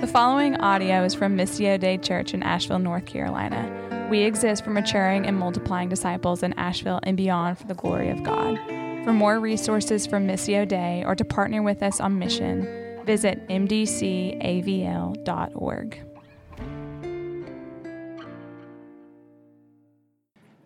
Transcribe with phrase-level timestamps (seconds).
[0.00, 4.08] The following audio is from Missio Dei Church in Asheville, North Carolina.
[4.10, 8.22] We exist for maturing and multiplying disciples in Asheville and beyond for the glory of
[8.22, 8.56] God.
[9.04, 12.62] For more resources from Missio Dei or to partner with us on mission,
[13.04, 14.42] visit mdcavl.org.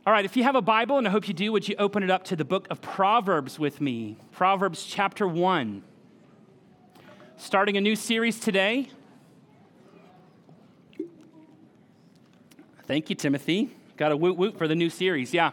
[0.07, 2.05] All right, if you have a Bible, and I hope you do, would you open
[2.05, 4.17] it up to the book of Proverbs with me?
[4.31, 5.83] Proverbs chapter 1.
[7.37, 8.91] Starting a new series today.
[12.87, 13.71] Thank you, Timothy.
[13.97, 15.33] Got a woot woot for the new series.
[15.33, 15.53] Yeah.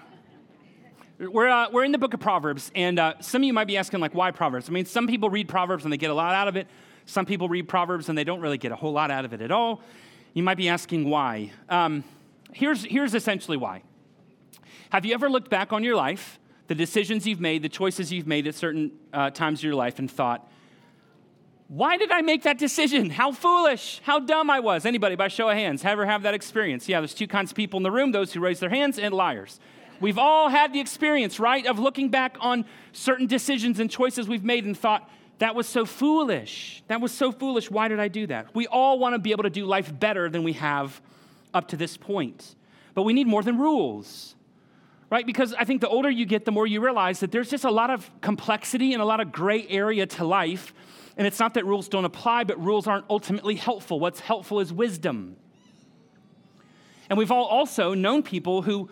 [1.18, 3.78] We're, uh, we're in the book of Proverbs, and uh, some of you might be
[3.78, 4.68] asking, like, why Proverbs?
[4.68, 6.68] I mean, some people read Proverbs and they get a lot out of it.
[7.06, 9.42] Some people read Proverbs and they don't really get a whole lot out of it
[9.42, 9.82] at all.
[10.34, 11.52] You might be asking why.
[11.70, 12.04] Um,
[12.52, 13.84] here's, here's essentially why.
[14.90, 16.38] Have you ever looked back on your life,
[16.68, 20.00] the decisions you've made, the choices you've made at certain uh, times of your life,
[20.00, 20.52] and thought,
[21.72, 23.10] why did I make that decision?
[23.10, 24.86] How foolish, how dumb I was.
[24.86, 26.90] Anybody, by show of hands, ever have that experience?
[26.90, 29.14] Yeah, there's two kinds of people in the room those who raise their hands and
[29.14, 29.58] liars.
[30.02, 34.44] We've all had the experience, right, of looking back on certain decisions and choices we've
[34.44, 36.84] made and thought, that was so foolish.
[36.90, 37.72] That was so foolish.
[37.72, 38.54] Why did I do that?
[38.54, 41.02] We all want to be able to do life better than we have
[41.54, 42.54] up to this point.
[42.96, 44.36] But we need more than rules,
[45.10, 45.26] right?
[45.26, 47.72] Because I think the older you get, the more you realize that there's just a
[47.72, 50.74] lot of complexity and a lot of gray area to life
[51.22, 54.00] and it's not that rules don't apply, but rules aren't ultimately helpful.
[54.00, 55.36] What's helpful is wisdom.
[57.12, 58.90] And we've all also known people who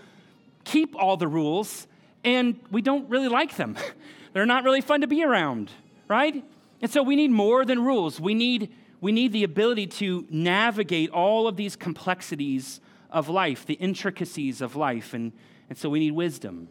[0.64, 1.88] keep all the rules
[2.24, 3.76] and we don't really like them.
[4.34, 5.72] They're not really fun to be around,
[6.08, 6.46] right?
[6.84, 8.20] And so we need more than rules.
[8.20, 13.74] We need, we need the ability to navigate all of these complexities of life, the
[13.74, 15.16] intricacies of life.
[15.16, 15.32] And,
[15.68, 16.68] and so we need wisdom.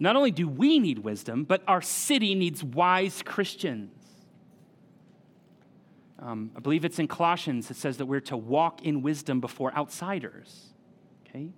[0.00, 3.92] Not only do we need wisdom, but our city needs wise Christians.
[6.24, 9.76] Um, I believe it's in Colossians, it says that we're to walk in wisdom before
[9.76, 10.72] outsiders.
[11.28, 11.50] Okay?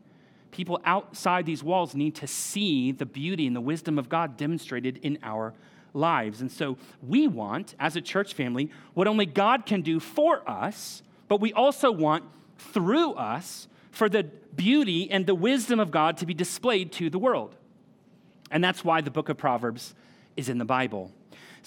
[0.51, 4.99] People outside these walls need to see the beauty and the wisdom of God demonstrated
[5.03, 5.55] in our
[5.95, 6.41] lives.
[6.41, 11.03] And so we want, as a church family, what only God can do for us,
[11.29, 12.25] but we also want
[12.59, 17.19] through us for the beauty and the wisdom of God to be displayed to the
[17.19, 17.55] world.
[18.51, 19.95] And that's why the book of Proverbs
[20.37, 21.13] is in the Bible.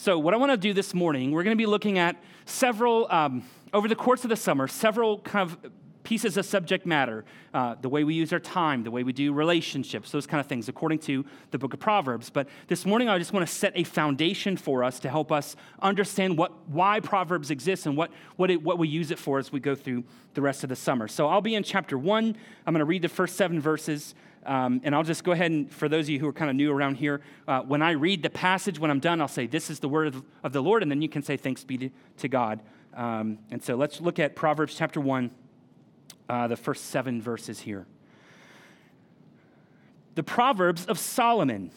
[0.01, 2.15] So, what I want to do this morning, we're going to be looking at
[2.45, 3.43] several, um,
[3.73, 5.71] over the course of the summer, several kind of
[6.03, 9.33] pieces of subject matter uh, the way we use our time, the way we do
[9.33, 12.29] relationships, those kind of things, according to the book of Proverbs.
[12.29, 15.57] But this morning, I just want to set a foundation for us to help us
[15.81, 19.51] understand what, why Proverbs exists and what, what, it, what we use it for as
[19.51, 21.09] we go through the rest of the summer.
[21.09, 22.37] So, I'll be in chapter one.
[22.65, 24.15] I'm going to read the first seven verses.
[24.45, 26.55] Um, and I'll just go ahead and, for those of you who are kind of
[26.55, 29.69] new around here, uh, when I read the passage, when I'm done, I'll say, This
[29.69, 32.27] is the word of, the Lord, and then you can say, Thanks be to, to
[32.27, 32.61] God.
[32.93, 35.31] Um, and so let's look at Proverbs chapter 1,
[36.29, 37.85] uh, the first seven verses here.
[40.15, 41.71] The Proverbs of Solomon,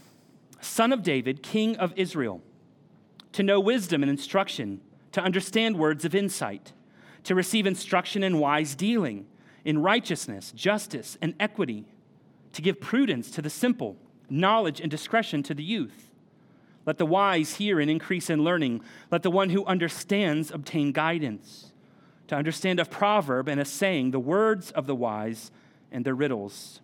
[0.60, 2.40] son of David, king of Israel,
[3.32, 4.80] to know wisdom and instruction,
[5.12, 6.72] to understand words of insight,
[7.24, 9.26] to receive instruction in wise dealing,
[9.64, 11.86] in righteousness, justice, and equity
[12.52, 13.96] to give prudence to the simple,
[14.28, 16.10] knowledge and discretion to the youth.
[16.84, 18.82] Let the wise hear and increase in learning.
[19.10, 21.72] Let the one who understands obtain guidance.
[22.28, 25.50] To understand a proverb and a saying, the words of the wise
[25.90, 26.80] and their riddles.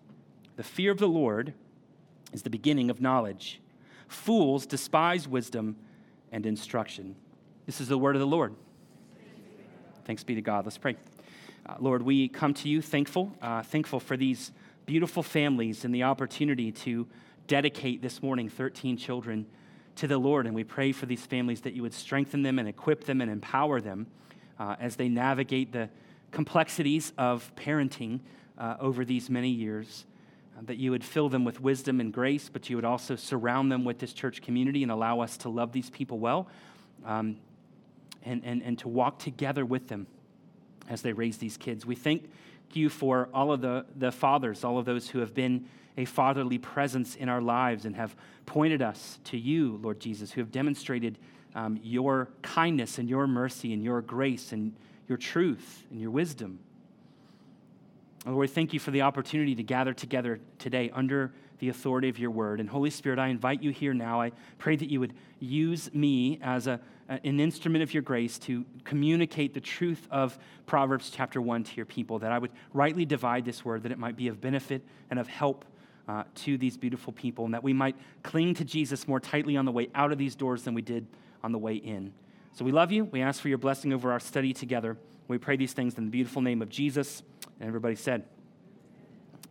[0.56, 1.54] The fear of the Lord
[2.32, 3.60] is the beginning of knowledge.
[4.08, 5.76] Fools despise wisdom
[6.30, 7.16] and instruction.
[7.66, 8.54] This is the word of the Lord.
[10.04, 10.64] Thanks be to God.
[10.64, 10.96] Let's pray.
[11.66, 14.52] Uh, Lord, we come to you thankful, uh, thankful for these
[14.88, 17.06] beautiful families and the opportunity to
[17.46, 19.44] dedicate this morning 13 children
[19.94, 20.46] to the Lord.
[20.46, 23.30] And we pray for these families that you would strengthen them and equip them and
[23.30, 24.06] empower them
[24.58, 25.90] uh, as they navigate the
[26.30, 28.20] complexities of parenting
[28.56, 30.06] uh, over these many years.
[30.56, 33.70] Uh, that you would fill them with wisdom and grace, but you would also surround
[33.70, 36.48] them with this church community and allow us to love these people well
[37.04, 37.36] um,
[38.24, 40.06] and, and, and to walk together with them
[40.88, 41.84] as they raise these kids.
[41.84, 42.30] We thank
[42.76, 45.66] you for all of the, the fathers, all of those who have been
[45.96, 48.14] a fatherly presence in our lives and have
[48.46, 51.18] pointed us to you, Lord Jesus, who have demonstrated
[51.54, 54.74] um, your kindness and your mercy and your grace and
[55.08, 56.60] your truth and your wisdom.
[58.26, 62.30] Lord, thank you for the opportunity to gather together today under the authority of your
[62.30, 62.60] word.
[62.60, 64.20] And Holy Spirit, I invite you here now.
[64.20, 68.64] I pray that you would use me as a, an instrument of your grace to
[68.84, 73.44] communicate the truth of Proverbs chapter 1 to your people, that I would rightly divide
[73.44, 75.64] this word, that it might be of benefit and of help
[76.08, 79.64] uh, to these beautiful people, and that we might cling to Jesus more tightly on
[79.64, 81.06] the way out of these doors than we did
[81.42, 82.12] on the way in.
[82.54, 83.04] So we love you.
[83.04, 84.96] We ask for your blessing over our study together.
[85.28, 87.22] We pray these things in the beautiful name of Jesus.
[87.60, 88.24] And everybody said,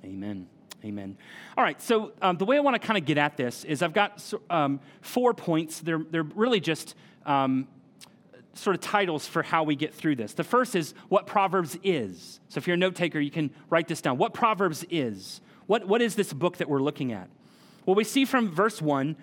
[0.03, 0.47] Amen.
[0.83, 1.17] Amen.
[1.57, 3.81] All right, so um, the way I want to kind of get at this is
[3.81, 5.79] I've got um, four points.
[5.79, 6.95] They're, they're really just
[7.25, 7.67] um,
[8.53, 10.33] sort of titles for how we get through this.
[10.33, 12.39] The first is what Proverbs is.
[12.49, 14.17] So if you're a note taker, you can write this down.
[14.17, 15.41] What Proverbs is.
[15.65, 17.29] What, what is this book that we're looking at?
[17.85, 19.15] Well, we see from verse 1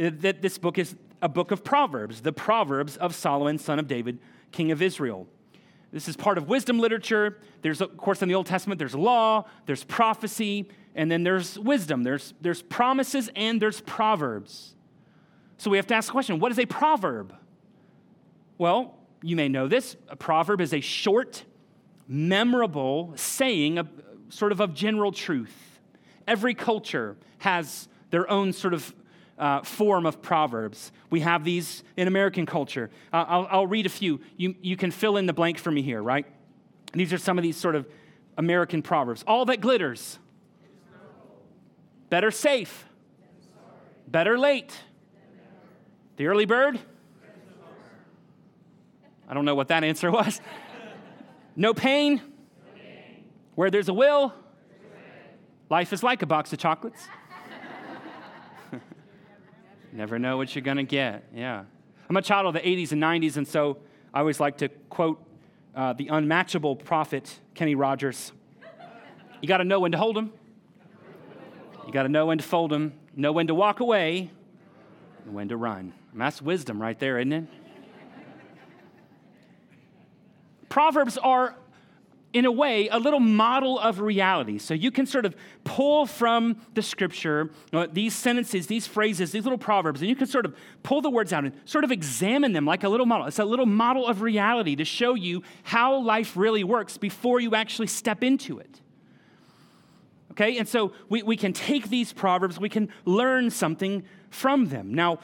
[0.00, 3.86] uh, that this book is a book of Proverbs, the Proverbs of Solomon, son of
[3.86, 4.18] David,
[4.50, 5.28] king of Israel.
[5.92, 7.38] This is part of wisdom literature.
[7.60, 12.02] There's, of course, in the Old Testament, there's law, there's prophecy, and then there's wisdom.
[12.02, 14.74] There's, there's promises and there's proverbs.
[15.58, 17.34] So we have to ask the question what is a proverb?
[18.58, 19.96] Well, you may know this.
[20.08, 21.44] A proverb is a short,
[22.08, 23.88] memorable saying, of,
[24.30, 25.80] sort of of general truth.
[26.26, 28.94] Every culture has their own sort of
[29.42, 30.92] uh, form of proverbs.
[31.10, 32.90] We have these in American culture.
[33.12, 34.20] Uh, I'll, I'll, read a few.
[34.36, 36.26] You, you can fill in the blank for me here, right?
[36.92, 37.88] These are some of these sort of
[38.38, 39.24] American proverbs.
[39.26, 40.20] All that glitters.
[42.08, 42.86] Better safe.
[44.06, 44.78] Better late.
[46.18, 46.78] The early bird.
[49.28, 50.40] I don't know what that answer was.
[51.56, 52.20] No pain.
[53.56, 54.32] Where there's a will,
[55.68, 57.08] life is like a box of chocolates.
[59.92, 61.24] Never know what you're going to get.
[61.34, 61.64] Yeah.
[62.08, 63.76] I'm a child of the 80s and 90s, and so
[64.12, 65.22] I always like to quote
[65.74, 68.32] uh, the unmatchable prophet, Kenny Rogers.
[69.42, 70.32] You got to know when to hold them.
[71.86, 74.30] You got to know when to fold them, know when to walk away,
[75.24, 75.92] and when to run.
[76.12, 77.44] And that's wisdom right there, isn't it?
[80.68, 81.54] Proverbs are
[82.32, 84.58] in a way, a little model of reality.
[84.58, 89.44] So you can sort of pull from the scripture uh, these sentences, these phrases, these
[89.44, 92.52] little proverbs, and you can sort of pull the words out and sort of examine
[92.52, 93.26] them like a little model.
[93.26, 97.54] It's a little model of reality to show you how life really works before you
[97.54, 98.80] actually step into it.
[100.30, 104.94] Okay, and so we, we can take these proverbs, we can learn something from them.
[104.94, 105.18] Now,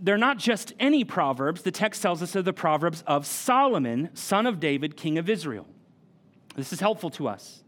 [0.00, 1.62] they're not just any proverbs.
[1.62, 5.66] The text tells us they're the proverbs of Solomon, son of David, king of Israel.
[6.56, 7.62] This is helpful to us.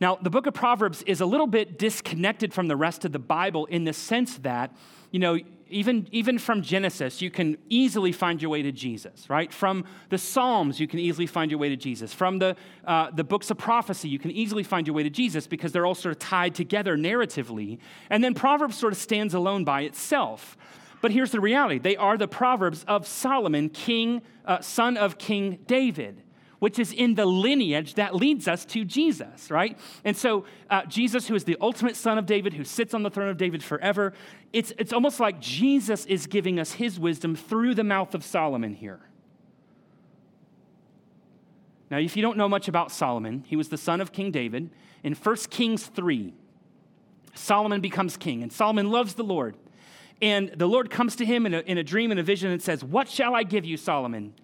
[0.00, 3.18] Now, the book of Proverbs is a little bit disconnected from the rest of the
[3.18, 4.74] Bible in the sense that,
[5.10, 9.52] you know, even, even from Genesis, you can easily find your way to Jesus, right?
[9.52, 12.14] From the Psalms, you can easily find your way to Jesus.
[12.14, 15.48] From the, uh, the books of prophecy, you can easily find your way to Jesus
[15.48, 17.78] because they're all sort of tied together narratively.
[18.10, 20.56] And then Proverbs sort of stands alone by itself.
[21.00, 25.58] But here's the reality they are the Proverbs of Solomon, king, uh, son of King
[25.66, 26.22] David
[26.58, 29.78] which is in the lineage that leads us to Jesus, right?
[30.04, 33.10] And so, uh, Jesus, who is the ultimate son of David, who sits on the
[33.10, 34.12] throne of David forever,
[34.52, 38.74] it's, it's almost like Jesus is giving us his wisdom through the mouth of Solomon
[38.74, 39.00] here.
[41.90, 44.70] Now, if you don't know much about Solomon, he was the son of King David.
[45.04, 46.34] In 1 Kings 3,
[47.34, 49.56] Solomon becomes king, and Solomon loves the Lord.
[50.22, 52.62] And the Lord comes to him in a, in a dream and a vision and
[52.62, 54.34] says, What shall I give you, Solomon?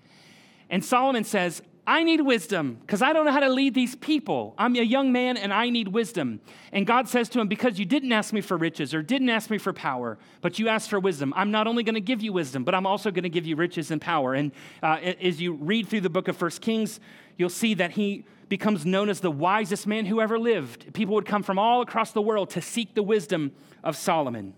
[0.68, 4.54] And Solomon says, I need wisdom because I don't know how to lead these people.
[4.56, 6.40] I'm a young man and I need wisdom.
[6.70, 9.50] And God says to him, Because you didn't ask me for riches or didn't ask
[9.50, 12.32] me for power, but you asked for wisdom, I'm not only going to give you
[12.32, 14.34] wisdom, but I'm also going to give you riches and power.
[14.34, 17.00] And uh, as you read through the book of First Kings,
[17.36, 20.92] you'll see that he becomes known as the wisest man who ever lived.
[20.94, 23.50] People would come from all across the world to seek the wisdom
[23.82, 24.54] of Solomon.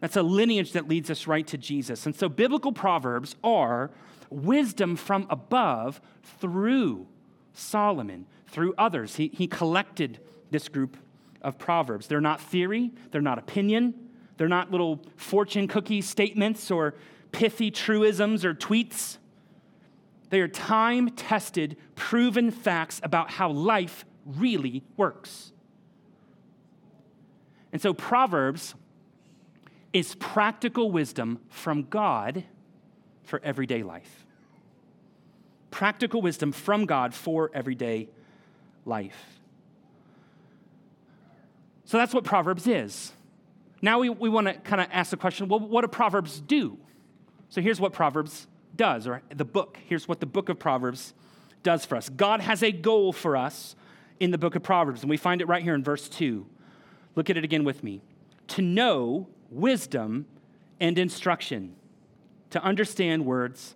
[0.00, 2.06] That's a lineage that leads us right to Jesus.
[2.06, 3.90] And so biblical proverbs are
[4.30, 7.06] wisdom from above through
[7.52, 9.16] Solomon, through others.
[9.16, 10.20] He, he collected
[10.50, 10.96] this group
[11.42, 12.06] of proverbs.
[12.06, 13.94] They're not theory, they're not opinion,
[14.36, 16.94] they're not little fortune cookie statements or
[17.32, 19.18] pithy truisms or tweets.
[20.30, 25.52] They are time tested, proven facts about how life really works.
[27.72, 28.74] And so, Proverbs
[29.92, 32.44] is practical wisdom from God
[33.30, 34.26] for everyday life.
[35.70, 38.08] Practical wisdom from God for everyday
[38.84, 39.40] life.
[41.84, 43.12] So that's what Proverbs is.
[43.80, 46.78] Now we, we want to kind of ask the question well, what do Proverbs do?
[47.48, 48.46] So here's what Proverbs
[48.76, 49.78] does, or the book.
[49.86, 51.14] Here's what the book of Proverbs
[51.62, 52.08] does for us.
[52.08, 53.74] God has a goal for us
[54.18, 56.46] in the book of Proverbs, and we find it right here in verse 2.
[57.16, 58.02] Look at it again with me.
[58.48, 60.26] To know wisdom
[60.78, 61.74] and instruction
[62.50, 63.74] to understand words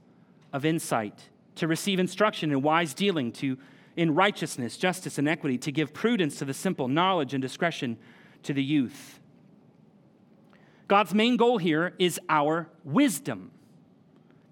[0.53, 3.57] of insight, to receive instruction in wise dealing, to
[3.97, 7.97] in righteousness, justice, and equity, to give prudence to the simple, knowledge and discretion
[8.43, 9.21] to the youth.
[10.89, 13.51] God's main goal here is our wisdom.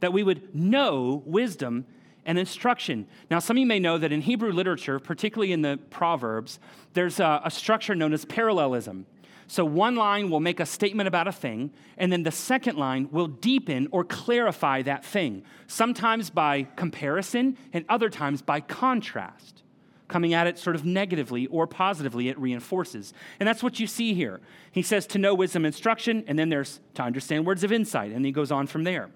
[0.01, 1.87] that we would know wisdom
[2.27, 3.07] and instruction.
[3.31, 6.59] Now, some of you may know that in Hebrew literature, particularly in the Proverbs,
[6.95, 9.07] there's a, a, structure known as parallelism.
[9.53, 13.11] So, one line will make a statement about a thing, and then the second line
[13.11, 19.63] will deepen or clarify that thing, sometimes by comparison and other times by contrast.
[20.09, 23.13] Coming at it sort of negatively or positively, it reinforces.
[23.41, 24.41] And that's what you see here.
[24.71, 28.25] He says to know wisdom instruction, and then there's to understand words of insight, and
[28.25, 29.11] he goes on from there.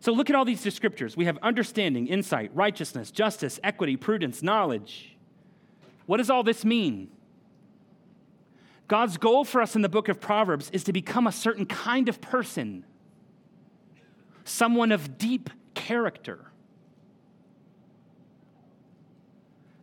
[0.00, 1.18] So look at all these descriptors.
[1.18, 5.18] We have understanding, insight, righteousness, justice, equity, prudence, knowledge.
[6.06, 7.10] What does all this mean?
[8.88, 12.08] God's goal for us in the book of Proverbs is to become a certain kind
[12.08, 12.84] of person,
[14.44, 16.46] someone of deep character.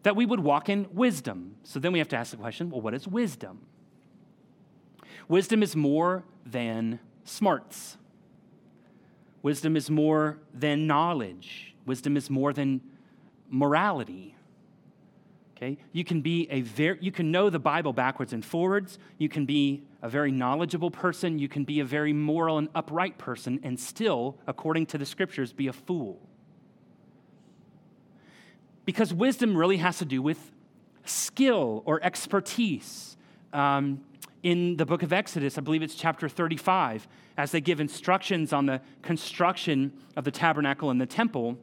[0.04, 1.56] That we would walk in wisdom.
[1.64, 3.66] So then we have to ask the question well, what is wisdom?
[5.28, 7.98] Wisdom is more than smarts.
[9.42, 11.76] Wisdom is more than knowledge.
[11.86, 12.82] Wisdom is more than
[13.50, 14.36] morality.
[15.64, 15.78] Okay?
[15.94, 19.00] You can be a very you can know the Bible backwards and forwards.
[19.18, 23.18] You can be a very knowledgeable person, you can be a very moral and upright
[23.18, 26.20] person and still according to the scriptures be a fool.
[28.86, 30.52] Because wisdom really has to do with
[31.06, 33.16] skill or expertise.
[33.54, 34.04] Um,
[34.42, 38.66] in the book of Exodus, I believe it's chapter 35, as they give instructions on
[38.66, 41.58] the construction of the tabernacle and the temple,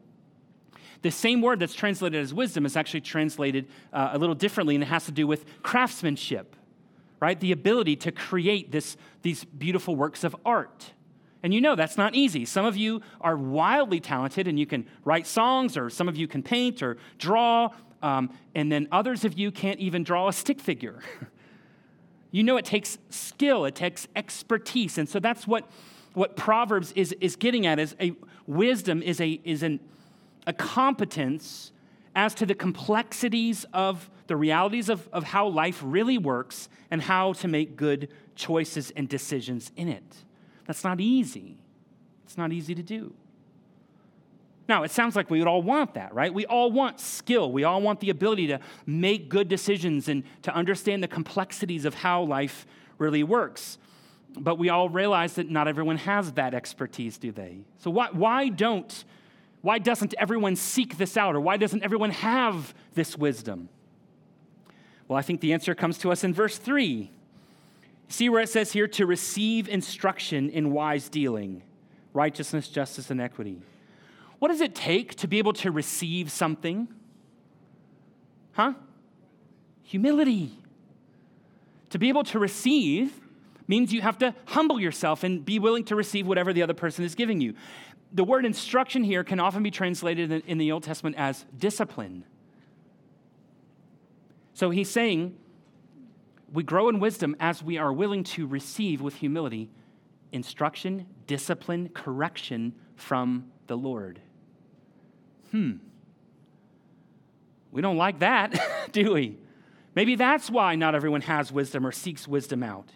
[1.03, 4.85] the same word that's translated as wisdom is actually translated uh, a little differently, and
[4.85, 6.57] it has to do with craftsmanship,
[7.21, 7.39] right?
[7.39, 10.93] The ability to create this, these beautiful works of art.
[11.43, 12.45] And you know that's not easy.
[12.45, 16.29] Some of you are wildly talented and you can write songs, or some of you
[16.29, 17.71] can paint or draw,
[18.03, 21.01] um, and then others of you can't even draw a stick figure.
[22.31, 24.99] You know, it takes skill, it takes expertise.
[24.99, 25.69] And so that's what,
[26.15, 28.13] what Proverbs is, is getting at is a
[28.47, 29.81] wisdom is, a, is an,
[30.47, 31.73] a competence
[32.15, 37.33] as to the complexities of the realities of, of how life really works and how
[37.35, 40.17] to make good choices and decisions in it.
[40.67, 41.59] That's not easy.
[42.25, 43.13] It's not easy to do.
[44.69, 46.33] Now, it sounds like we would all want that, right?
[46.33, 47.51] We all want skill.
[47.51, 51.95] We all want the ability to make good decisions and to understand the complexities of
[51.95, 52.67] how life
[52.97, 53.79] really works.
[54.39, 57.63] But we all realize that not everyone has that expertise, do they?
[57.79, 59.05] So why, why don't
[59.63, 63.69] why doesn't everyone seek this out or why doesn't everyone have this wisdom?
[65.07, 67.11] Well, I think the answer comes to us in verse 3.
[68.09, 71.63] See where it says here to receive instruction in wise dealing,
[72.13, 73.61] righteousness, justice, and equity.
[74.39, 76.89] What does it take to be able to receive something?
[78.53, 78.75] Huh?
[79.83, 80.53] Humility.
[81.91, 83.21] To be able to receive
[83.69, 87.05] means you have to humble yourself and be willing to receive whatever the other person
[87.05, 87.55] is giving you.
[88.13, 92.25] The word instruction here can often be translated in the Old Testament as discipline.
[94.53, 95.37] So he's saying
[96.53, 99.71] we grow in wisdom as we are willing to receive with humility
[100.33, 104.21] instruction, discipline, correction from the Lord
[105.51, 105.73] hmm,
[107.73, 108.59] we don't like that,
[108.93, 109.39] do we?
[109.95, 112.89] Maybe that's why not everyone has wisdom or seeks wisdom out.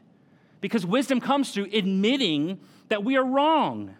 [0.61, 3.95] Because wisdom comes through admitting that we are wrong.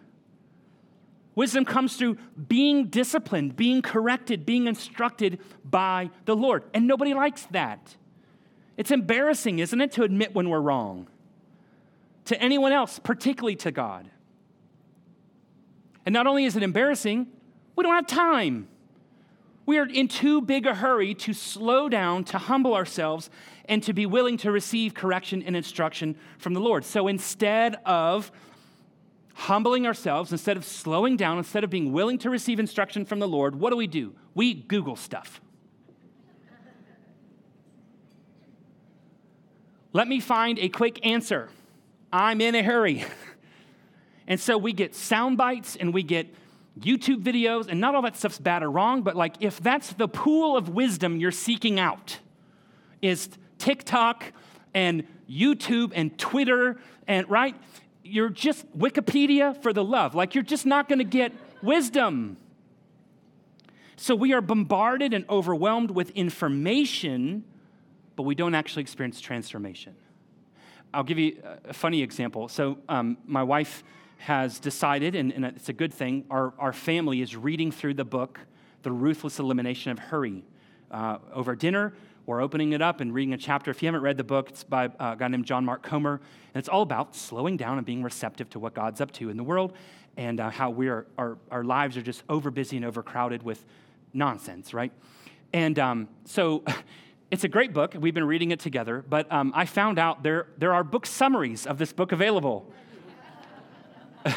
[1.35, 6.63] Wisdom comes through being disciplined, being corrected, being instructed by the Lord.
[6.73, 7.97] And nobody likes that.
[8.77, 11.07] It's embarrassing, isn't it, to admit when we're wrong
[12.25, 14.09] to anyone else, particularly to God.
[16.05, 17.27] And not only is it embarrassing,
[17.75, 18.67] we don't have time.
[19.65, 23.29] We are in too big a hurry to slow down, to humble ourselves,
[23.65, 26.85] and to be willing to receive correction and instruction from the Lord.
[26.85, 28.31] So instead of
[29.35, 33.27] humbling ourselves, instead of slowing down, instead of being willing to receive instruction from the
[33.27, 34.15] Lord, what do we do?
[34.33, 35.41] We Google stuff.
[39.91, 41.49] Let me find a quick answer.
[42.11, 43.05] I'm in a hurry.
[44.27, 46.33] and so we get sound bites and we get
[46.79, 50.07] YouTube videos, and not all that stuff's bad or wrong, but like if that's the
[50.07, 52.19] pool of wisdom you're seeking out,
[53.01, 54.25] is TikTok
[54.73, 56.77] and YouTube and Twitter
[57.07, 57.55] and right?
[58.07, 60.13] You're just Wikipedia for the love.
[60.13, 61.33] Like you're just not gonna get
[61.63, 62.37] wisdom.
[63.97, 67.43] So we are bombarded and overwhelmed with information,
[68.15, 69.95] but we don't actually experience transformation.
[70.93, 72.47] I'll give you a funny example.
[72.47, 73.83] So, um, my wife
[74.17, 78.05] has decided, and, and, it's a good thing, our, our family is reading through the
[78.05, 78.39] book,
[78.83, 80.45] The Ruthless Elimination of Hurry.
[80.91, 81.93] Uh, over dinner,
[82.25, 83.69] we're opening it up and reading a chapter.
[83.69, 86.59] If you haven't read the book, it's by a guy named John Mark Comer, and
[86.59, 89.43] it's all about slowing down and being receptive to what God's up to in the
[89.43, 89.73] world.
[90.17, 93.65] and uh, how we're, our, our lives are just over busy and overcrowded with
[94.13, 94.91] nonsense, right?
[95.53, 96.63] And um, so
[97.31, 97.95] it's a great book.
[97.99, 101.67] We've been reading it together, but um, I found out there, there are book summaries
[101.67, 102.71] of this book available.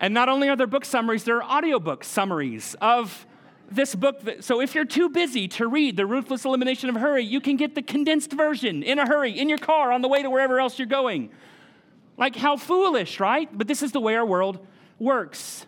[0.00, 3.26] and not only are there book summaries, there are audiobook summaries of
[3.70, 4.20] this book.
[4.40, 7.74] So if you're too busy to read The Ruthless Elimination of Hurry, you can get
[7.74, 10.78] the condensed version in a hurry in your car on the way to wherever else
[10.78, 11.30] you're going.
[12.16, 13.48] Like, how foolish, right?
[13.56, 14.66] But this is the way our world
[14.98, 15.66] works.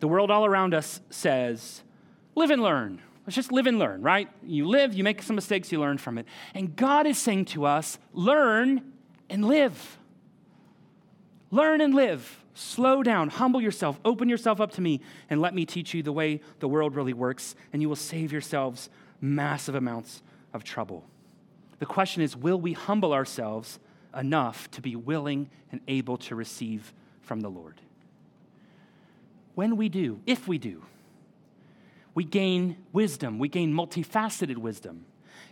[0.00, 1.82] The world all around us says,
[2.34, 3.00] live and learn.
[3.26, 4.28] Let's just live and learn, right?
[4.44, 6.26] You live, you make some mistakes, you learn from it.
[6.54, 8.92] And God is saying to us, learn
[9.28, 9.98] and live.
[11.50, 12.44] Learn and live.
[12.56, 16.10] Slow down, humble yourself, open yourself up to me, and let me teach you the
[16.10, 18.88] way the world really works, and you will save yourselves
[19.20, 20.22] massive amounts
[20.54, 21.04] of trouble.
[21.80, 23.78] The question is will we humble ourselves
[24.16, 27.82] enough to be willing and able to receive from the Lord?
[29.54, 30.82] When we do, if we do,
[32.14, 35.04] we gain wisdom, we gain multifaceted wisdom.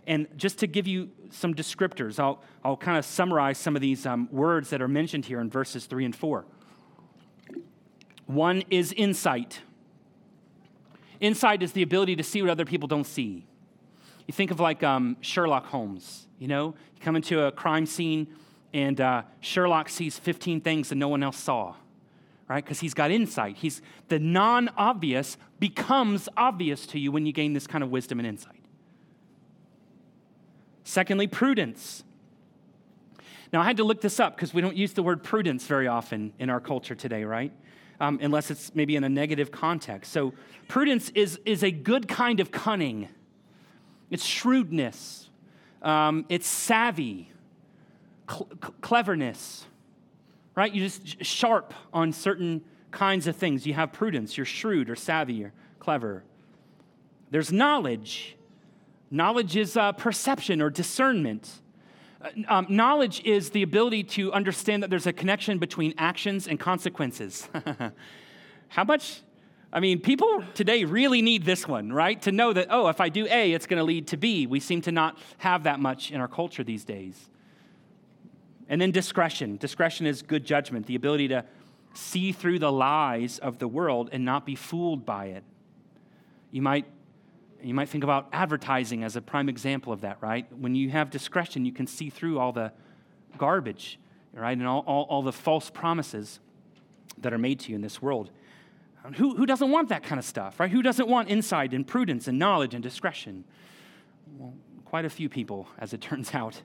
[0.07, 4.07] And just to give you some descriptors, I'll, I'll kind of summarize some of these
[4.07, 6.45] um, words that are mentioned here in verses three and four.
[8.25, 9.61] One is insight.
[11.19, 13.45] Insight is the ability to see what other people don't see.
[14.27, 16.75] You think of like um, Sherlock Holmes, you know?
[16.95, 18.27] You come into a crime scene
[18.73, 21.75] and uh, Sherlock sees 15 things that no one else saw,
[22.49, 22.63] right?
[22.63, 23.57] Because he's got insight.
[23.57, 28.19] He's, the non obvious becomes obvious to you when you gain this kind of wisdom
[28.19, 28.65] and insight.
[30.83, 32.03] Secondly, prudence.
[33.53, 35.87] Now, I had to look this up because we don't use the word prudence very
[35.87, 37.53] often in our culture today, right?
[37.99, 40.11] Um, unless it's maybe in a negative context.
[40.11, 40.33] So,
[40.67, 43.09] prudence is, is a good kind of cunning,
[44.09, 45.29] it's shrewdness,
[45.81, 47.31] um, it's savvy,
[48.29, 48.49] cl-
[48.81, 49.65] cleverness,
[50.55, 50.73] right?
[50.73, 53.67] You're just sharp on certain kinds of things.
[53.67, 56.23] You have prudence, you're shrewd or savvy or clever.
[57.29, 58.37] There's knowledge.
[59.11, 61.61] Knowledge is uh, perception or discernment.
[62.25, 66.59] Uh, um, knowledge is the ability to understand that there's a connection between actions and
[66.59, 67.47] consequences.
[68.69, 69.21] How much?
[69.71, 72.21] I mean, people today really need this one, right?
[72.23, 74.47] To know that, oh, if I do A, it's going to lead to B.
[74.47, 77.29] We seem to not have that much in our culture these days.
[78.69, 79.57] And then discretion.
[79.57, 81.45] Discretion is good judgment, the ability to
[81.93, 85.43] see through the lies of the world and not be fooled by it.
[86.51, 86.85] You might
[87.61, 90.45] you might think about advertising as a prime example of that, right?
[90.57, 92.71] When you have discretion, you can see through all the
[93.37, 93.99] garbage,
[94.33, 94.57] right?
[94.57, 96.39] And all, all, all the false promises
[97.19, 98.29] that are made to you in this world.
[99.15, 100.69] Who, who doesn't want that kind of stuff, right?
[100.69, 103.43] Who doesn't want insight and prudence and knowledge and discretion?
[104.37, 106.61] Well, quite a few people, as it turns out.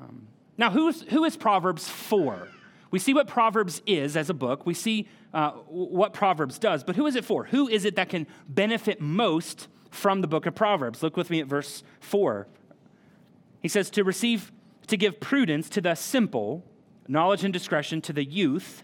[0.00, 2.48] Um, now, who's, who is Proverbs for?
[2.90, 4.66] We see what Proverbs is as a book.
[4.66, 7.44] We see uh, what Proverbs does, but who is it for?
[7.44, 11.02] Who is it that can benefit most from the book of Proverbs.
[11.02, 12.46] Look with me at verse 4.
[13.60, 14.52] He says, To receive,
[14.86, 16.64] to give prudence to the simple,
[17.06, 18.82] knowledge and discretion to the youth.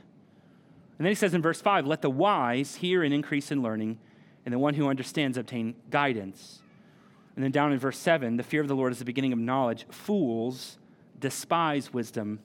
[0.99, 3.99] And then he says in verse 5, Let the wise hear and increase in learning,
[4.45, 6.61] and the one who understands obtain guidance.
[7.35, 9.39] And then down in verse 7, the fear of the Lord is the beginning of
[9.39, 9.87] knowledge.
[9.91, 10.79] Fools
[11.19, 12.39] despise wisdom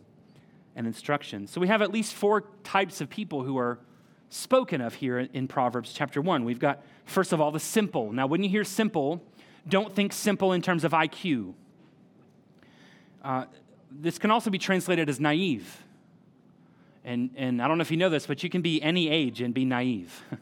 [0.75, 1.45] and instruction.
[1.47, 3.79] So we have at least four types of people who are
[4.29, 6.45] spoken of here in Proverbs chapter 1.
[6.45, 8.11] We've got, first of all, the simple.
[8.11, 9.23] Now, when you hear simple,
[9.67, 11.53] don't think simple in terms of IQ.
[13.23, 13.45] Uh,
[13.91, 15.83] this can also be translated as naive.
[17.03, 19.41] And, and I don't know if you know this, but you can be any age
[19.41, 20.23] and be naive.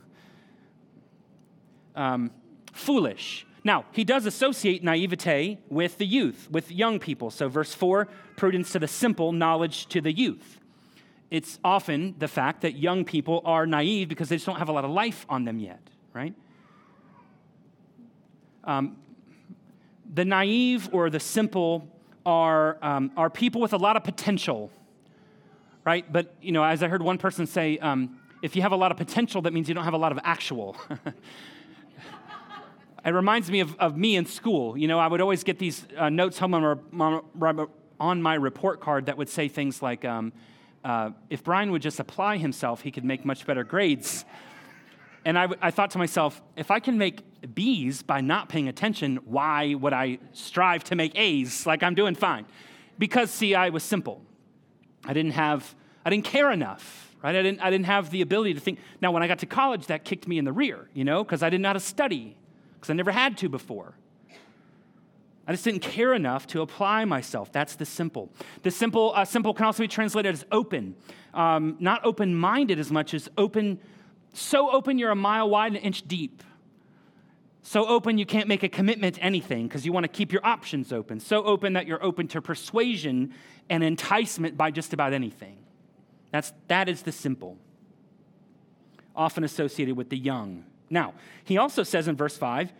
[1.95, 2.31] um,
[2.73, 3.47] foolish.
[3.63, 7.31] Now, he does associate naivete with the youth, with young people.
[7.31, 10.59] So, verse 4 prudence to the simple, knowledge to the youth
[11.29, 14.71] it's often the fact that young people are naive because they just don't have a
[14.71, 15.81] lot of life on them yet,
[16.13, 16.33] right?
[18.63, 18.97] Um,
[20.13, 21.87] the naive or the simple
[22.25, 24.71] are, um, are people with a lot of potential,
[25.83, 26.11] right?
[26.11, 28.91] But, you know, as I heard one person say, um, if you have a lot
[28.91, 30.77] of potential, that means you don't have a lot of actual.
[33.05, 34.77] it reminds me of, of me in school.
[34.77, 37.65] You know, I would always get these uh, notes home on my,
[37.99, 40.31] on my report card that would say things like, um,
[40.87, 44.23] uh, if Brian would just apply himself, he could make much better grades.
[45.25, 47.19] And I, thought to myself, if I can make
[47.53, 52.15] B's by not paying attention, why would I strive to make A's like I'm doing
[52.15, 52.45] fine?
[52.97, 54.21] Because, see, I was simple.
[55.03, 57.35] I didn't have, I didn't care enough, right?
[57.35, 58.79] I didn't, I didn't have the ability to think.
[59.01, 61.43] Now, when I got to college, that kicked me in the rear, you know, because
[61.43, 62.37] I didn't know how to study,
[62.75, 63.93] because I never had to before.
[65.47, 67.53] I just didn't care enough to apply myself.
[67.53, 68.29] That's the simple.
[68.63, 70.95] The simple, uh, simple can also be translated as open.
[71.33, 73.79] Um, not open minded as much as open,
[74.33, 76.43] so open you're a mile wide and an inch deep.
[77.63, 80.45] So open you can't make a commitment to anything because you want to keep your
[80.45, 81.19] options open.
[81.19, 83.33] So open that you're open to persuasion
[83.69, 85.57] and enticement by just about anything.
[86.31, 87.57] That's, that is the simple,
[89.15, 90.65] often associated with the young.
[90.89, 92.71] Now, he also says in verse 5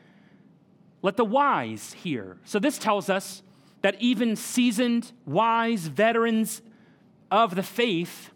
[1.08, 2.36] let the wise hear.
[2.44, 3.42] So this tells us
[3.82, 6.62] that even seasoned, wise veterans
[7.32, 8.32] of the faith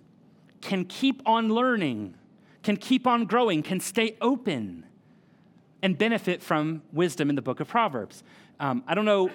[0.62, 2.16] can keep on learning,
[2.64, 4.86] can keep on growing, can stay open
[5.82, 8.24] and benefit from wisdom in the book of Proverbs.
[8.58, 9.32] Um, I don't know,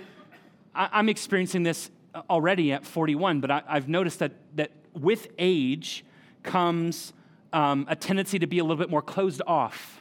[0.74, 1.90] I, am experiencing this
[2.30, 6.06] already at 41, but I, have noticed that, that with age
[6.42, 7.12] comes
[7.52, 10.00] um, a tendency to be a little bit more closed off,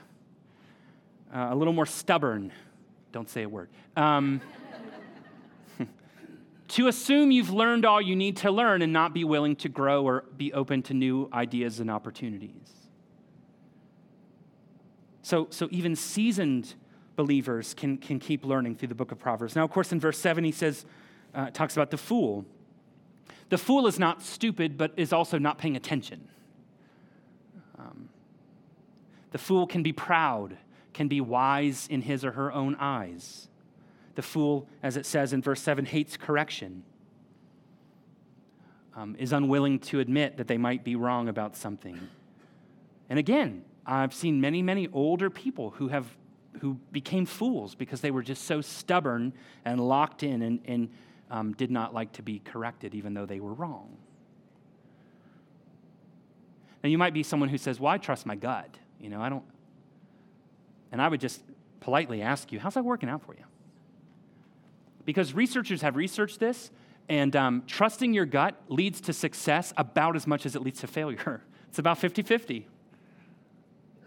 [1.36, 2.54] uh, a little more stubborn,
[3.15, 3.69] don't say a word.
[3.95, 4.41] Um,
[6.67, 10.04] to assume you've learned all you need to learn and not be willing to grow
[10.04, 12.73] or be open to new ideas and opportunities.
[15.21, 16.75] So, so even seasoned
[17.15, 19.56] believers can, can keep learning through the book of Proverbs.
[19.56, 20.86] Now, of course, in verse 7, he says,
[21.34, 22.43] uh, talks about the fool.
[23.47, 26.28] The fool is not stupid, but is also not paying attention.
[27.80, 28.10] Um,
[29.32, 30.58] the fool can be proud
[30.95, 33.49] can be wise in his or her own eyes.
[34.15, 36.84] The fool, as it says in verse 7, hates correction,
[38.95, 41.99] um, is unwilling to admit that they might be wrong about something.
[43.10, 46.08] And again, I've seen many, many older people who have
[46.62, 49.34] who became fools because they were just so stubborn
[49.65, 50.89] and locked in and, and
[51.29, 53.97] um, did not like to be corrected, even though they were wrong.
[56.81, 58.69] Now, you might be someone who says, Well, I trust my gut.
[59.01, 59.43] You know, I don't,
[60.95, 61.43] and I would just
[61.81, 63.43] politely ask you, how's that working out for you?
[65.03, 66.71] Because researchers have researched this,
[67.10, 70.88] and um, trusting your gut leads to success about as much as it leads to
[70.88, 71.43] failure.
[71.67, 72.65] It's about 50 50,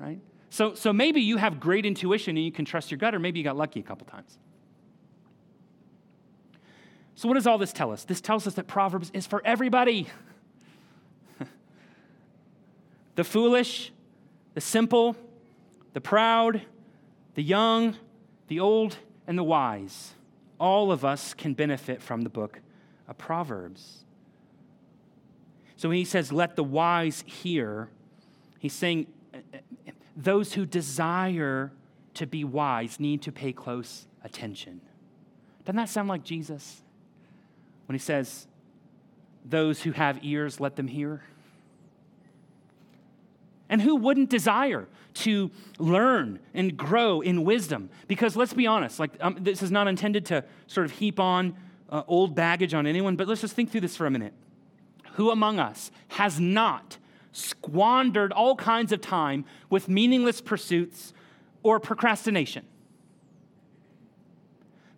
[0.00, 0.18] right?
[0.48, 3.38] So, so maybe you have great intuition and you can trust your gut, or maybe
[3.38, 4.38] you got lucky a couple times.
[7.14, 8.04] So, what does all this tell us?
[8.04, 10.06] This tells us that Proverbs is for everybody
[13.16, 13.92] the foolish,
[14.54, 15.14] the simple,
[15.92, 16.62] the proud,
[17.38, 17.94] the young,
[18.48, 18.96] the old,
[19.28, 20.14] and the wise.
[20.58, 22.58] All of us can benefit from the book
[23.06, 24.04] of Proverbs.
[25.76, 27.90] So when he says, let the wise hear,
[28.58, 29.06] he's saying
[30.16, 31.70] those who desire
[32.14, 34.80] to be wise need to pay close attention.
[35.64, 36.82] Doesn't that sound like Jesus?
[37.86, 38.48] When he says,
[39.44, 41.22] those who have ears, let them hear.
[43.68, 47.90] And who wouldn't desire to learn and grow in wisdom?
[48.06, 51.54] Because let's be honest, like um, this is not intended to sort of heap on
[51.90, 54.32] uh, old baggage on anyone, but let's just think through this for a minute.
[55.12, 56.98] Who among us has not
[57.32, 61.12] squandered all kinds of time with meaningless pursuits
[61.62, 62.64] or procrastination?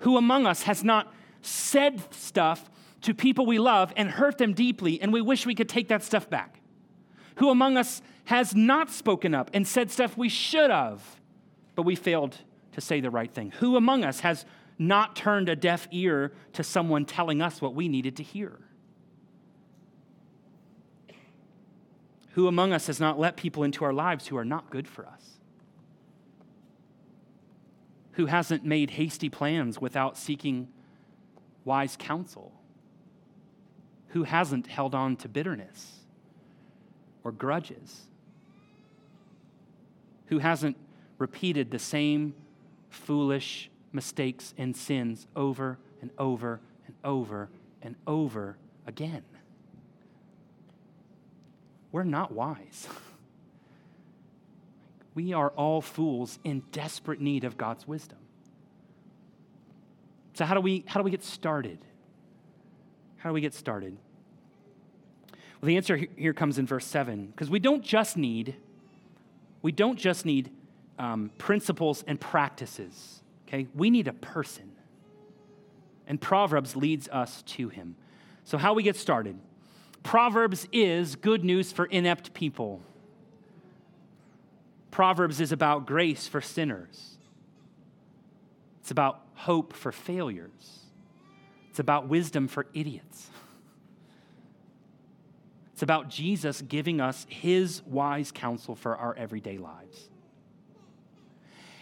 [0.00, 2.70] Who among us has not said stuff
[3.02, 6.02] to people we love and hurt them deeply, and we wish we could take that
[6.02, 6.59] stuff back?
[7.36, 11.02] Who among us has not spoken up and said stuff we should have,
[11.74, 12.36] but we failed
[12.72, 13.52] to say the right thing?
[13.58, 14.44] Who among us has
[14.78, 18.58] not turned a deaf ear to someone telling us what we needed to hear?
[22.32, 25.06] Who among us has not let people into our lives who are not good for
[25.06, 25.38] us?
[28.12, 30.68] Who hasn't made hasty plans without seeking
[31.64, 32.52] wise counsel?
[34.08, 35.99] Who hasn't held on to bitterness
[37.24, 38.08] or grudges?
[40.30, 40.76] who hasn't
[41.18, 42.34] repeated the same
[42.88, 47.50] foolish mistakes and sins over and over and over
[47.82, 48.56] and over
[48.86, 49.24] again.
[51.92, 52.88] We're not wise.
[55.12, 58.18] We are all fools in desperate need of God's wisdom.
[60.34, 61.80] So, how do we, how do we get started?
[63.16, 63.98] How do we get started?
[65.60, 68.56] Well, the answer here comes in verse 7 because we don't just need
[69.62, 70.50] we don't just need
[70.98, 73.66] um, principles and practices, okay?
[73.74, 74.72] We need a person.
[76.06, 77.96] And Proverbs leads us to him.
[78.44, 79.38] So, how we get started?
[80.02, 82.80] Proverbs is good news for inept people.
[84.90, 87.16] Proverbs is about grace for sinners.
[88.80, 90.80] It's about hope for failures.
[91.68, 93.28] It's about wisdom for idiots.
[95.80, 100.10] It's about Jesus giving us his wise counsel for our everyday lives.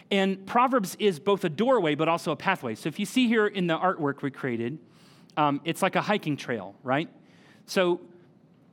[0.09, 2.75] And Proverbs is both a doorway but also a pathway.
[2.75, 4.79] So if you see here in the artwork we created,
[5.35, 7.09] um, it's like a hiking trail, right?
[7.65, 7.99] So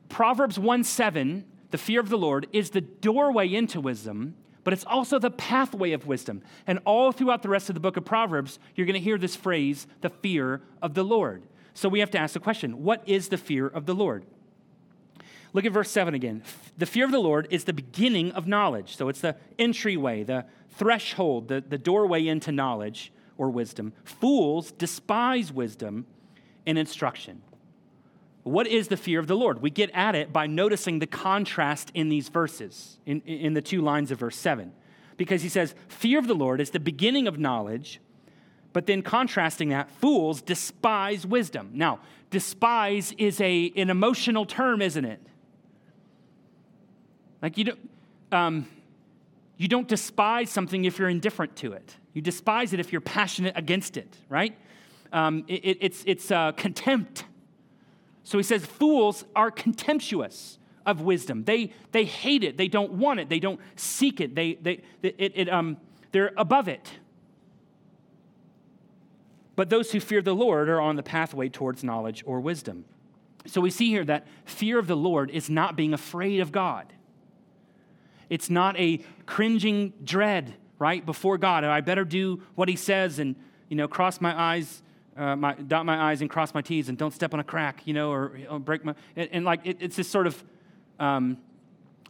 [0.07, 4.85] Proverbs 1 7, the fear of the Lord, is the doorway into wisdom, but it's
[4.85, 6.41] also the pathway of wisdom.
[6.65, 9.35] And all throughout the rest of the book of Proverbs, you're going to hear this
[9.35, 11.43] phrase, the fear of the Lord.
[11.73, 14.23] So we have to ask the question what is the fear of the Lord?
[15.57, 16.43] Look at verse 7 again.
[16.77, 18.95] The fear of the Lord is the beginning of knowledge.
[18.95, 23.93] So it's the entryway, the threshold, the, the doorway into knowledge or wisdom.
[24.03, 26.05] Fools despise wisdom
[26.67, 27.41] and instruction.
[28.43, 29.63] What is the fear of the Lord?
[29.63, 33.81] We get at it by noticing the contrast in these verses, in, in the two
[33.81, 34.71] lines of verse 7.
[35.17, 37.99] Because he says, Fear of the Lord is the beginning of knowledge,
[38.73, 41.71] but then contrasting that, fools despise wisdom.
[41.73, 45.19] Now, despise is a, an emotional term, isn't it?
[47.41, 47.89] Like you don't,
[48.31, 48.67] um,
[49.57, 51.95] you don't despise something if you're indifferent to it.
[52.13, 54.57] You despise it if you're passionate against it, right?
[55.13, 57.25] Um, it, it's it's uh, contempt.
[58.23, 61.45] So he says, fools are contemptuous of wisdom.
[61.45, 62.57] They, they hate it.
[62.57, 63.29] They don't want it.
[63.29, 64.35] They don't seek it.
[64.35, 65.77] They, they, it, it, um,
[66.11, 66.91] they're above it.
[69.55, 72.83] But those who fear the Lord are on the pathway towards knowledge or wisdom.
[73.45, 76.91] So we see here that fear of the Lord is not being afraid of God.
[78.29, 81.63] It's not a cringing dread, right, before God.
[81.63, 83.35] I better do what he says and,
[83.69, 84.81] you know, cross my eyes,
[85.15, 87.81] uh, my, dot my I's and cross my T's and don't step on a crack,
[87.85, 90.43] you know, or, or break my, and, and like it, it's this sort of
[90.99, 91.37] um,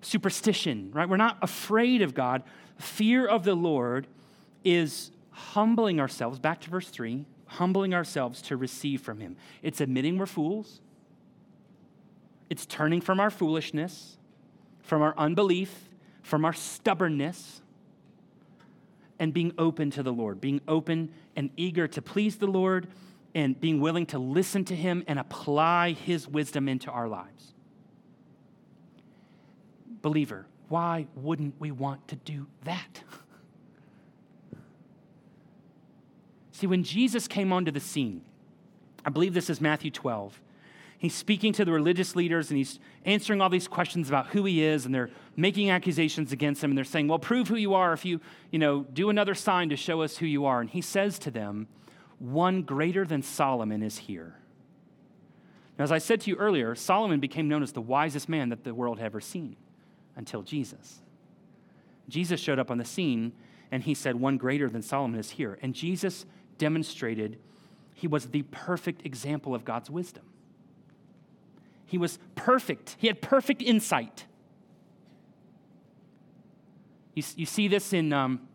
[0.01, 1.07] superstition, right?
[1.07, 2.43] We're not afraid of God.
[2.77, 4.07] Fear of the Lord
[4.63, 9.37] is humbling ourselves, back to verse 3, humbling ourselves to receive from him.
[9.61, 10.81] It's admitting we're fools.
[12.49, 14.17] It's turning from our foolishness,
[14.81, 15.86] from our unbelief,
[16.27, 17.61] from our stubbornness
[19.17, 22.87] and being open to the Lord, being open and eager to please the Lord
[23.33, 27.53] and being willing to listen to Him and apply His wisdom into our lives.
[30.01, 33.01] Believer, why wouldn't we want to do that?
[36.51, 38.21] See, when Jesus came onto the scene,
[39.05, 40.41] I believe this is Matthew 12,
[40.97, 44.61] he's speaking to the religious leaders and he's answering all these questions about who he
[44.61, 47.93] is and they're making accusations against him and they're saying well prove who you are
[47.93, 48.19] if you
[48.51, 50.59] you know do another sign to show us who you are.
[50.59, 51.67] And he says to them
[52.19, 54.35] one greater than solomon is here.
[55.77, 58.65] Now as i said to you earlier solomon became known as the wisest man that
[58.65, 59.55] the world had ever seen
[60.17, 61.01] until jesus.
[62.09, 63.31] Jesus showed up on the scene
[63.71, 65.59] and he said one greater than solomon is here.
[65.61, 66.25] And jesus
[66.57, 67.37] demonstrated
[67.93, 70.23] he was the perfect example of god's wisdom.
[71.85, 74.25] He was perfect, he had perfect insight.
[77.17, 78.47] You, you see this in, um,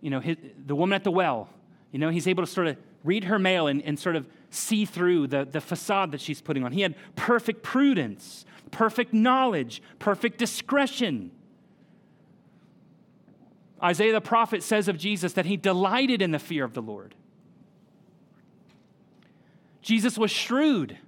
[0.00, 1.48] you know, his, the woman at the well.
[1.92, 4.84] You know, he's able to sort of read her mail and, and sort of see
[4.84, 6.72] through the, the facade that she's putting on.
[6.72, 11.30] He had perfect prudence, perfect knowledge, perfect discretion.
[13.80, 17.14] Isaiah the prophet says of Jesus that he delighted in the fear of the Lord.
[19.82, 20.98] Jesus was shrewd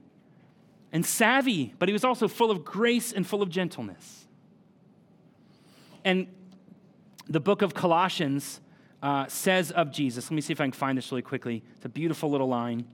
[0.92, 4.28] and savvy, but he was also full of grace and full of gentleness.
[6.04, 6.28] And
[7.28, 8.60] the book of Colossians
[9.02, 11.62] uh, says of Jesus, let me see if I can find this really quickly.
[11.76, 12.84] It's a beautiful little line.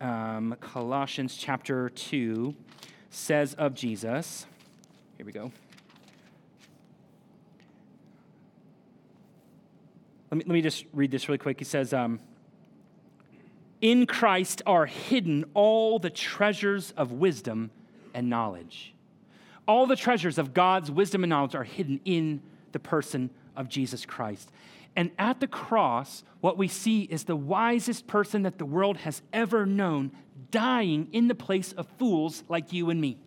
[0.00, 2.54] Um, Colossians chapter 2
[3.10, 4.46] says of Jesus,
[5.16, 5.52] here we go.
[10.30, 11.58] Let me, let me just read this really quick.
[11.58, 12.20] He says, um,
[13.80, 17.70] in Christ are hidden all the treasures of wisdom
[18.12, 18.94] and knowledge.
[19.68, 24.04] All the treasures of God's wisdom and knowledge are hidden in the person of Jesus
[24.06, 24.50] Christ.
[24.96, 29.20] And at the cross, what we see is the wisest person that the world has
[29.32, 30.12] ever known
[30.50, 33.18] dying in the place of fools like you and me.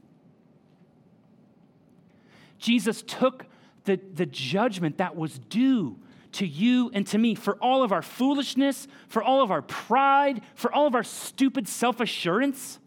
[2.57, 3.45] Jesus took
[3.85, 5.97] the, the judgment that was due
[6.33, 10.41] to you and to me for all of our foolishness, for all of our pride,
[10.55, 12.79] for all of our stupid self assurance.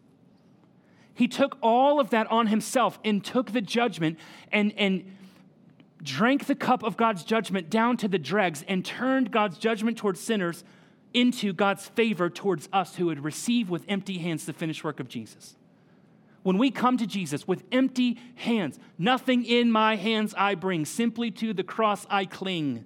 [1.13, 4.17] He took all of that on himself and took the judgment
[4.51, 5.15] and, and
[6.03, 10.19] drank the cup of God's judgment down to the dregs and turned God's judgment towards
[10.19, 10.63] sinners
[11.13, 15.07] into God's favor towards us who would receive with empty hands the finished work of
[15.07, 15.55] Jesus.
[16.41, 21.31] When we come to Jesus with empty hands, nothing in my hands I bring, simply
[21.31, 22.85] to the cross I cling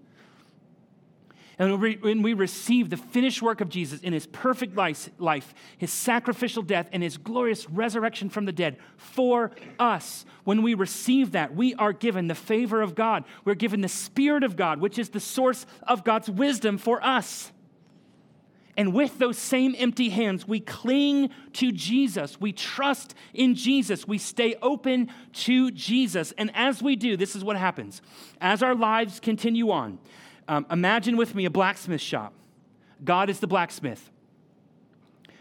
[1.60, 6.62] And when we receive the finished work of Jesus in his perfect life, his sacrificial
[6.62, 11.74] death, and his glorious resurrection from the dead for us, when we receive that, we
[11.76, 13.24] are given the favor of God.
[13.44, 17.52] We're given the Spirit of God, which is the source of God's wisdom for us.
[18.78, 22.40] And with those same empty hands, we cling to Jesus.
[22.40, 24.08] We trust in Jesus.
[24.08, 26.32] We stay open to Jesus.
[26.38, 28.04] And as we do, this is what happens.
[28.40, 29.98] As our lives continue on,
[30.48, 32.34] um, imagine with me a blacksmith shop.
[33.04, 34.10] God is the blacksmith.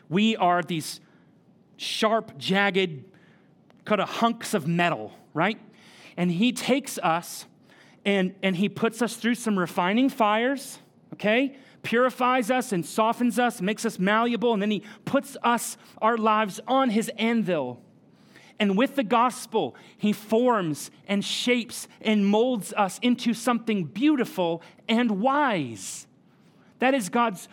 [0.09, 1.01] We are these
[1.77, 3.05] sharp, jagged,
[3.85, 5.59] kind of hunks of metal, right?
[6.16, 7.47] And He takes us
[8.05, 10.79] and, and He puts us through some refining fires,
[11.14, 11.57] okay?
[11.83, 16.61] Purifies us and softens us, makes us malleable, and then He puts us, our lives,
[16.66, 17.83] on His anvil.
[18.59, 25.21] And with the gospel, he forms and shapes and molds us into something beautiful and
[25.21, 26.07] wise.
[26.79, 27.49] That is God's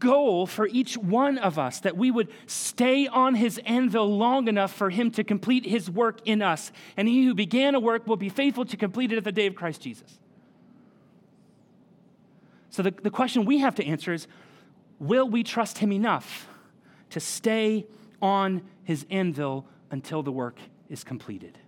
[0.00, 4.72] goal for each one of us that we would stay on his anvil long enough
[4.72, 6.72] for him to complete his work in us.
[6.96, 9.46] And he who began a work will be faithful to complete it at the day
[9.46, 10.18] of Christ Jesus.
[12.70, 14.26] So the, the question we have to answer is
[14.98, 16.48] will we trust him enough
[17.10, 17.86] to stay
[18.20, 21.58] on his anvil until the work is completed?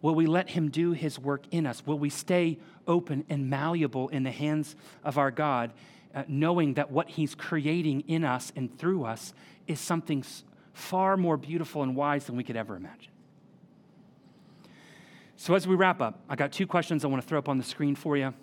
[0.00, 1.84] Will we let Him do His work in us?
[1.86, 5.72] Will we stay open and malleable in the hands of our God,
[6.14, 9.32] uh, knowing that what He's creating in us and through us
[9.66, 10.24] is something
[10.72, 13.10] far more beautiful and wise than we could ever imagine?
[15.36, 17.58] So, as we wrap up, I got two questions I want to throw up on
[17.58, 18.34] the screen for you.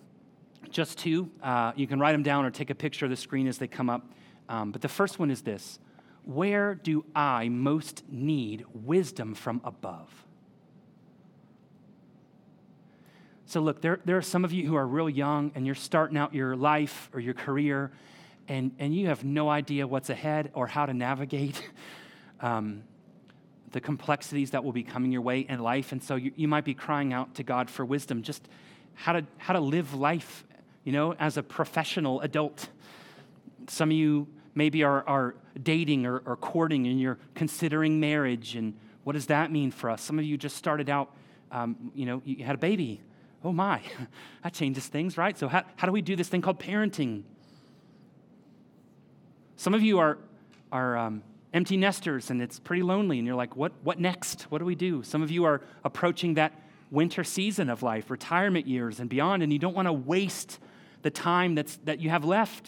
[0.69, 1.30] Just two.
[1.41, 3.67] Uh, you can write them down or take a picture of the screen as they
[3.67, 4.10] come up.
[4.49, 5.80] Um, but the first one is this
[6.26, 10.10] where do I most need wisdom from above?
[13.46, 16.18] So, look, there, there are some of you who are real young and you're starting
[16.18, 17.92] out your life or your career,
[18.48, 21.62] and, and you have no idea what's ahead or how to navigate
[22.42, 22.84] um,
[23.72, 25.92] the complexities that will be coming your way in life.
[25.92, 28.48] And so you, you might be crying out to God for wisdom, just
[28.96, 30.44] how to, how to live life,
[30.84, 32.70] you know, as a professional adult.
[33.68, 38.56] Some of you maybe are, are dating or, or courting and you're considering marriage.
[38.56, 40.02] And what does that mean for us?
[40.02, 41.12] Some of you just started out,
[41.52, 43.02] um, you know, you had a baby.
[43.44, 43.82] Oh my,
[44.44, 45.38] that changes things, right?
[45.38, 47.24] So, how, how do we do this thing called parenting?
[49.58, 50.18] Some of you are,
[50.72, 51.22] are um,
[51.54, 54.44] empty nesters and it's pretty lonely, and you're like, what, what next?
[54.44, 55.04] What do we do?
[55.04, 56.54] Some of you are approaching that
[56.91, 60.60] winter season of life, retirement years and beyond, and you don't want to waste
[61.02, 62.68] the time that's, that you have left.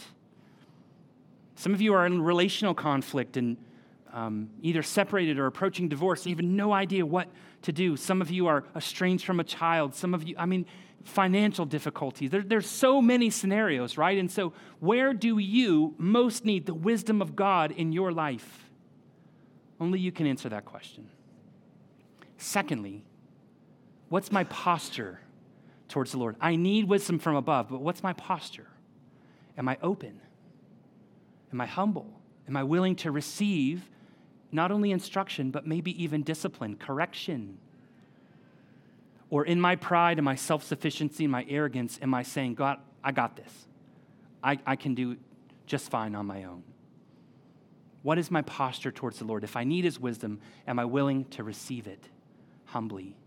[1.58, 3.58] Some of you are in relational conflict and
[4.13, 7.28] um, either separated or approaching divorce, even no idea what
[7.63, 7.98] to do.
[7.98, 9.96] Some of you are estranged from a child.
[9.96, 10.67] Some of you, I mean,
[11.04, 12.30] financial difficulties.
[12.30, 14.20] There, there's so many scenarios, right?
[14.20, 18.70] And so, where do you most need the wisdom of God in your life?
[19.80, 21.10] Only you can answer that question.
[22.38, 23.04] Secondly,
[24.10, 25.22] what's my posture
[25.88, 26.36] towards the Lord?
[26.39, 28.67] I need wisdom from above, but what's my posture?
[29.58, 30.22] Am I open?
[31.51, 32.07] Am I humble?
[32.47, 33.89] Am I willing to receive
[34.51, 37.57] not only instruction, but maybe even discipline, correction?
[39.29, 42.79] Or in my pride and my self sufficiency and my arrogance, am I saying, God,
[43.03, 43.67] I got this?
[44.43, 45.17] I, I can do
[45.65, 46.63] just fine on my own.
[48.03, 49.43] What is my posture towards the Lord?
[49.43, 52.07] If I need his wisdom, am I willing to receive it
[52.65, 53.17] humbly?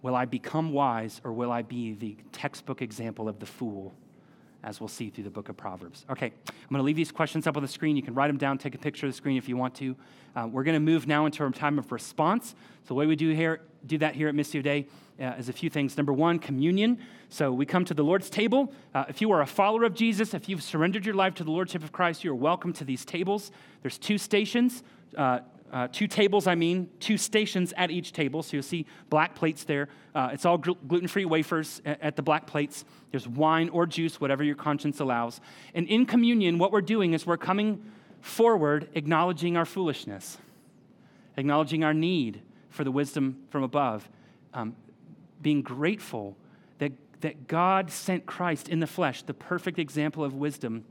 [0.00, 3.94] Will I become wise or will I be the textbook example of the fool?
[4.64, 6.04] As we'll see through the book of Proverbs.
[6.10, 7.96] Okay, I'm going to leave these questions up on the screen.
[7.96, 9.96] You can write them down, take a picture of the screen if you want to.
[10.34, 12.54] Uh, we're going to move now into our time of response.
[12.84, 14.86] So the way we do here, do that here at Missio Dei
[15.20, 15.96] uh, is a few things.
[15.96, 16.98] Number one, communion.
[17.28, 18.72] So we come to the Lord's table.
[18.94, 21.50] Uh, if you are a follower of Jesus, if you've surrendered your life to the
[21.50, 23.50] Lordship of Christ, you are welcome to these tables.
[23.82, 24.82] There's two stations.
[25.72, 28.42] Uh, two tables, I mean, two stations at each table.
[28.42, 29.88] So you'll see black plates there.
[30.14, 32.84] Uh, it's all gl- gluten free wafers at, at, the black plates.
[33.10, 35.40] There's wine or juice, whatever your conscience allows.
[35.74, 40.36] And in communion, what we're doing is we're coming forward, acknowledging our foolishness,
[41.38, 44.08] acknowledging our need for the wisdom from above,
[44.52, 44.76] um,
[45.40, 46.36] being grateful
[46.78, 50.84] that, that God sent Christ in the flesh, the perfect example of wisdom,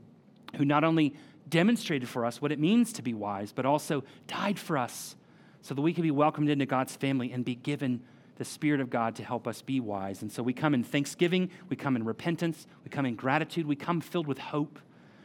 [0.56, 1.14] who not only
[1.52, 5.14] demonstrated for us what it means to be wise, but also died for us
[5.60, 8.00] so that we can be welcomed into God's family and be given
[8.38, 10.22] the Spirit of God to help us be wise.
[10.22, 13.76] And so we come in thanksgiving, we come in repentance, we come in gratitude, we
[13.76, 14.78] come filled with hope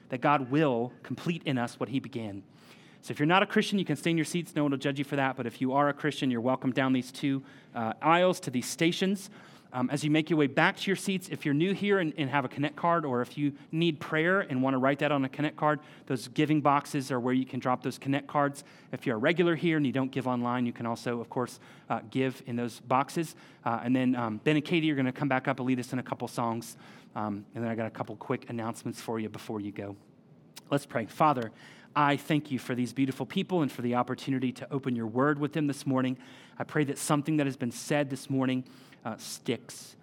[0.10, 2.44] that God will complete in us what He began.
[3.02, 4.54] So if you're not a Christian, you can stay in your seats.
[4.54, 5.38] No one will judge you for that.
[5.38, 7.42] But if you are a Christian, you're welcome down these two
[7.74, 9.30] uh, aisles to these stations.
[9.74, 12.14] Um, as you make your way back to your seats, if you're new here and,
[12.18, 15.12] and, have a Connect card, or if you need prayer and want to write that
[15.12, 18.64] on a Connect card, those giving boxes are where you can drop those Connect cards.
[18.92, 21.60] If you're a regular here and you don't give online, you can also, of course,
[21.90, 23.36] uh, give in those boxes.
[23.66, 25.80] Uh, and then um, Ben and Katie are going to come back up and lead
[25.80, 26.78] us in a couple songs.
[27.16, 29.96] Um, and then I got a couple quick announcements for you before you go.
[30.70, 31.06] Let's pray.
[31.06, 31.52] Father,
[31.96, 35.40] I thank you for these beautiful people and for the opportunity to open your word
[35.40, 36.18] with them this morning.
[36.60, 38.66] I pray that something that has been said this morning
[39.08, 39.96] uh, sticks.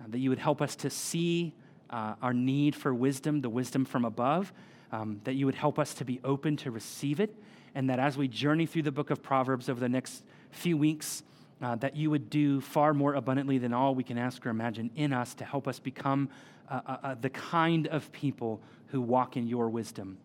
[0.00, 1.54] Uh, that you would help us to see
[1.90, 4.52] uh, our need for wisdom, the wisdom from above,
[4.90, 7.34] um, that you would help us to be open to receive it,
[7.74, 11.22] and that as we journey through the book of Proverbs over the next few weeks,
[11.62, 14.90] uh, that you would do far more abundantly than all we can ask or imagine
[14.96, 16.28] in us to help us become
[16.68, 20.18] uh, uh, the kind of people who walk in your wisdom.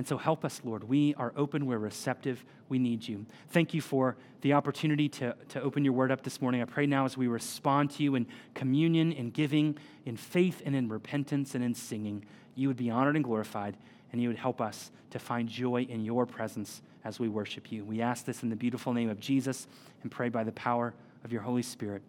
[0.00, 0.84] And so help us, Lord.
[0.84, 3.26] We are open, we're receptive, we need you.
[3.50, 6.62] Thank you for the opportunity to, to open your word up this morning.
[6.62, 9.76] I pray now as we respond to you in communion, in giving,
[10.06, 12.24] in faith, and in repentance, and in singing,
[12.54, 13.76] you would be honored and glorified,
[14.10, 17.84] and you would help us to find joy in your presence as we worship you.
[17.84, 19.66] We ask this in the beautiful name of Jesus
[20.00, 20.94] and pray by the power
[21.24, 22.00] of your Holy Spirit.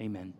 [0.00, 0.32] Amen.